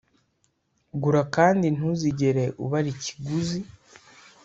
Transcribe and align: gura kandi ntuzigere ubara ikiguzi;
gura 1.01 1.21
kandi 1.35 1.65
ntuzigere 1.75 2.43
ubara 2.63 2.87
ikiguzi; 2.93 3.59